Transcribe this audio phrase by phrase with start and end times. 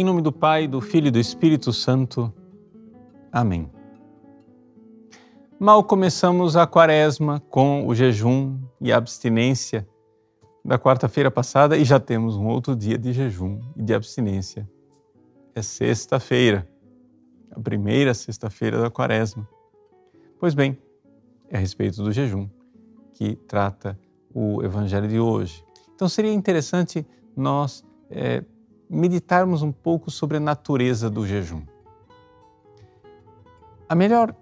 [0.00, 2.32] Em nome do Pai, do Filho e do Espírito Santo.
[3.30, 3.70] Amém.
[5.58, 9.86] Mal começamos a quaresma com o jejum e a abstinência
[10.64, 14.66] da quarta-feira passada e já temos um outro dia de jejum e de abstinência.
[15.54, 16.66] É sexta-feira,
[17.50, 19.46] a primeira sexta-feira da quaresma.
[20.38, 20.78] Pois bem,
[21.50, 22.48] é a respeito do jejum
[23.12, 24.00] que trata
[24.32, 25.62] o evangelho de hoje.
[25.94, 27.06] Então seria interessante
[27.36, 28.42] nós é,
[28.90, 31.62] meditarmos um pouco sobre a natureza do jejum.
[33.88, 34.34] A melhor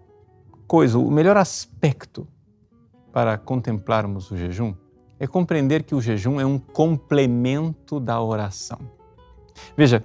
[0.66, 2.26] coisa, o melhor aspecto
[3.12, 4.74] para contemplarmos o jejum
[5.18, 8.78] é compreender que o jejum é um complemento da oração.
[9.76, 10.02] Veja,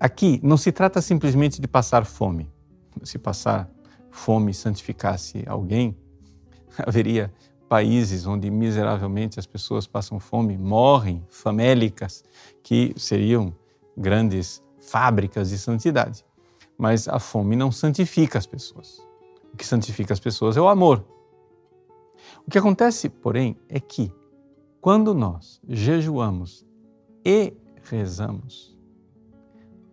[0.00, 2.50] aqui não se trata simplesmente de passar fome.
[3.02, 3.68] Se passar
[4.10, 5.96] fome santificasse alguém,
[6.86, 7.32] haveria
[7.68, 12.24] países onde miseravelmente as pessoas passam fome, morrem, famélicas,
[12.62, 13.54] que seriam
[13.96, 16.24] grandes fábricas de santidade.
[16.76, 19.06] Mas a fome não santifica as pessoas.
[19.52, 21.04] O que santifica as pessoas é o amor.
[22.46, 24.12] O que acontece, porém, é que
[24.80, 26.64] quando nós jejuamos
[27.24, 28.76] e rezamos,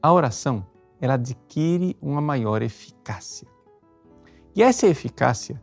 [0.01, 0.65] a oração
[1.01, 3.47] ela adquire uma maior eficácia.
[4.55, 5.61] E essa eficácia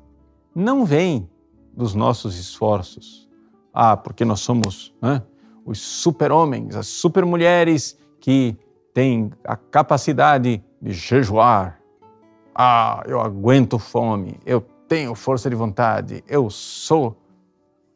[0.55, 1.31] não vem
[1.75, 3.28] dos nossos esforços.
[3.73, 5.23] Ah, porque nós somos né,
[5.65, 8.56] os super-homens, as super-mulheres que
[8.92, 11.81] têm a capacidade de jejuar.
[12.55, 17.17] Ah, eu aguento fome, eu tenho força de vontade, eu sou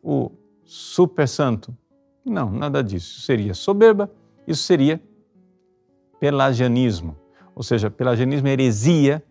[0.03, 0.31] o
[0.65, 1.77] super santo.
[2.25, 3.19] Não, nada disso.
[3.19, 4.11] Isso seria soberba,
[4.47, 5.01] isso seria
[6.19, 7.15] pelagianismo.
[7.55, 9.23] Ou seja, pelagianismo é heresia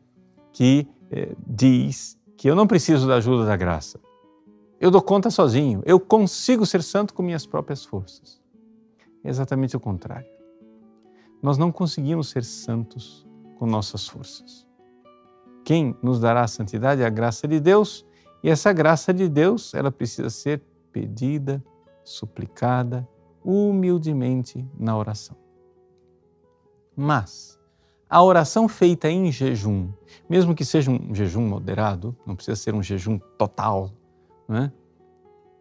[0.54, 4.00] que eh, diz que eu não preciso da ajuda da graça
[4.80, 8.42] eu dou conta sozinho, eu consigo ser santo com minhas próprias forças.
[9.24, 10.30] É exatamente o contrário.
[11.42, 13.26] Nós não conseguimos ser santos
[13.58, 14.68] com nossas forças.
[15.64, 18.06] Quem nos dará a santidade é a graça de Deus,
[18.44, 21.64] e essa graça de Deus, ela precisa ser pedida,
[22.04, 23.08] suplicada,
[23.44, 25.36] humildemente na oração.
[26.96, 27.60] Mas
[28.08, 29.90] a oração feita em jejum,
[30.30, 33.92] mesmo que seja um jejum moderado, não precisa ser um jejum total,
[34.50, 34.72] é?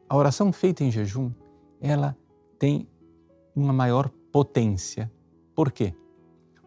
[0.09, 1.33] A oração feita em jejum,
[1.81, 2.17] ela
[2.59, 2.89] tem
[3.55, 5.11] uma maior potência.
[5.55, 5.95] Por quê?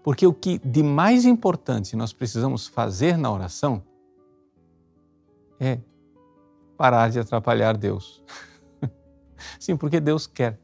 [0.03, 3.83] Porque o que de mais importante nós precisamos fazer na oração
[5.59, 5.79] é
[6.77, 8.23] parar de atrapalhar Deus.
[9.59, 10.59] Sim, porque Deus quer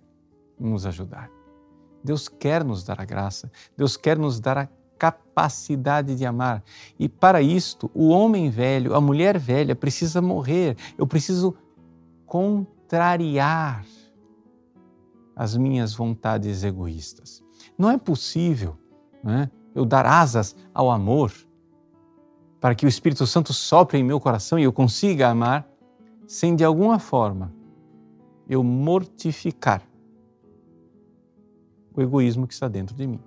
[0.59, 1.29] nos ajudar.
[2.03, 6.63] Deus quer nos dar a graça, Deus quer nos dar a capacidade de amar.
[6.97, 10.77] E para isto, o homem velho, a mulher velha precisa morrer.
[10.97, 11.55] Eu preciso
[12.25, 13.85] contrariar
[15.35, 17.43] as minhas vontades egoístas.
[17.77, 18.77] Não é possível
[19.23, 21.33] né, eu dar asas ao amor
[22.59, 25.67] para que o Espírito Santo sopre em meu coração e eu consiga amar
[26.27, 27.53] sem de alguma forma
[28.47, 29.81] eu mortificar
[31.95, 33.19] o egoísmo que está dentro de mim.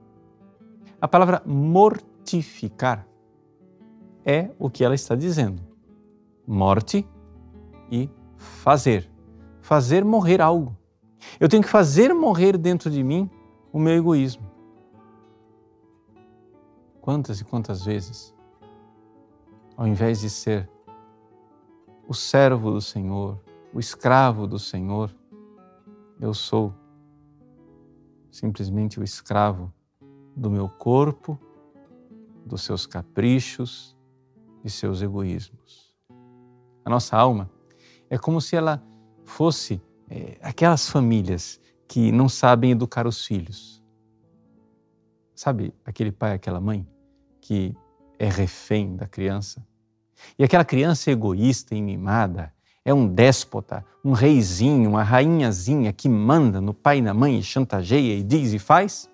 [1.00, 3.06] A palavra mortificar
[4.24, 5.62] é o que ela está dizendo:
[6.46, 7.06] morte
[7.90, 9.10] e fazer.
[9.60, 10.76] Fazer morrer algo.
[11.40, 13.28] Eu tenho que fazer morrer dentro de mim
[13.72, 14.46] o meu egoísmo.
[17.00, 18.34] Quantas e quantas vezes,
[19.76, 20.68] ao invés de ser
[22.08, 23.40] o servo do Senhor,
[23.72, 25.14] o escravo do Senhor,
[26.20, 26.72] eu sou
[28.30, 29.72] simplesmente o escravo
[30.36, 31.38] do meu corpo,
[32.44, 33.96] dos seus caprichos
[34.62, 35.96] e seus egoísmos.
[36.84, 37.50] A nossa alma
[38.10, 38.82] é como se ela
[39.24, 43.82] fosse é, aquelas famílias que não sabem educar os filhos.
[45.34, 46.86] Sabe aquele pai, aquela mãe
[47.40, 47.74] que
[48.18, 49.66] é refém da criança?
[50.38, 52.52] E aquela criança egoísta e mimada
[52.84, 57.42] é um déspota, um reizinho, uma rainhazinha que manda no pai e na mãe e
[57.42, 59.10] chantageia e diz e faz?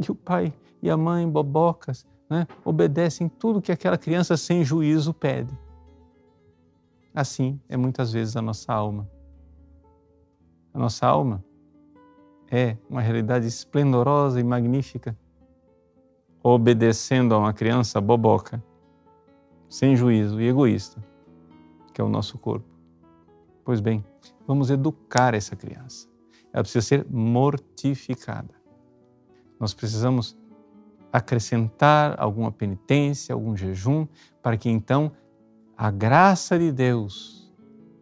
[0.00, 0.52] E o pai
[0.82, 5.56] e a mãe, bobocas, né, obedecem tudo que aquela criança sem juízo pede.
[7.14, 9.10] Assim é muitas vezes a nossa alma.
[10.72, 11.44] A nossa alma
[12.50, 15.16] é uma realidade esplendorosa e magnífica,
[16.42, 18.62] obedecendo a uma criança boboca,
[19.68, 21.04] sem juízo e egoísta,
[21.92, 22.66] que é o nosso corpo.
[23.64, 24.04] Pois bem,
[24.46, 26.08] vamos educar essa criança.
[26.52, 28.59] Ela precisa ser mortificada.
[29.60, 30.38] Nós precisamos
[31.12, 34.08] acrescentar alguma penitência, algum jejum,
[34.42, 35.12] para que então
[35.76, 37.52] a graça de Deus,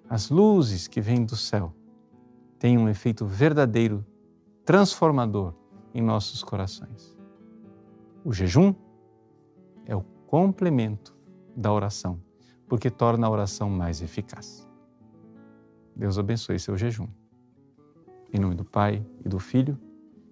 [0.09, 1.75] as luzes que vêm do céu,
[2.61, 4.07] tenham um efeito verdadeiro,
[4.65, 5.53] transformador
[5.93, 7.17] em nossos corações.
[8.25, 8.73] O jejum
[9.85, 11.17] é o complemento
[11.57, 12.23] da oração,
[12.69, 14.69] porque torna a oração mais eficaz.
[15.97, 17.09] Deus abençoe seu jejum.
[18.33, 19.79] Em nome do Pai e do Filho